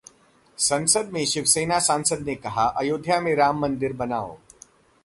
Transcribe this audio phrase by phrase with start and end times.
[0.57, 4.37] संसद में शिवसेना सांसद ने कहा, अयोध्या में राम मंदिर बनाओ